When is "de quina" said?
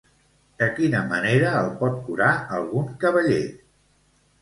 0.61-1.01